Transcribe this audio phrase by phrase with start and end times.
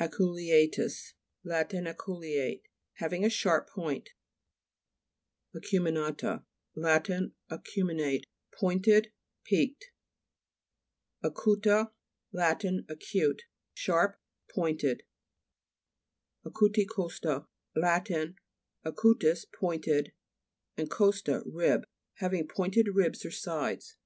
[0.00, 1.14] ACULEA'TUS
[1.44, 1.70] Lat.
[1.72, 2.62] Aculeate;
[2.94, 4.12] having a sharp point, (p.
[5.52, 7.08] 49.) ACUMIX A'TA Lat.
[7.48, 9.12] Acuminate; pointed;
[9.44, 11.16] peaked, (p.
[11.22, 11.92] 59.) ACU'TA
[12.32, 12.64] Lat.
[12.88, 14.18] Acute; sharp
[14.52, 15.04] pointed.
[16.44, 17.46] ACUTICO'STA
[17.76, 18.08] Lat.
[18.84, 20.12] (acutus, pointed,
[20.76, 21.84] and costa, rib.)
[22.14, 23.96] Having pointed ribs or sides.